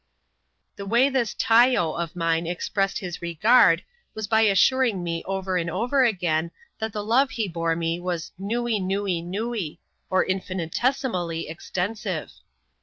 [0.77, 3.83] The way this '^ tayo" of mine expressed his regard,
[4.15, 8.31] was lij assuring me over and over again that the love he bore me was
[8.39, 9.77] ^^ nuee, nuee, nuee,"
[10.09, 12.31] or infinitesimally extensive.